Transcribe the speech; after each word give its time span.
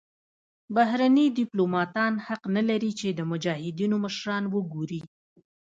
بهرني 0.75 1.25
دیپلوماتان 1.39 2.13
حق 2.25 2.43
نلري 2.55 2.91
چې 2.99 3.07
د 3.13 3.19
مجاهدینو 3.31 3.95
مشران 4.05 4.43
وګوري. 4.53 5.01